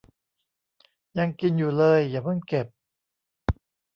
[1.17, 2.67] ยังกินอยู่เลย อย่าเพิ่งเก็บ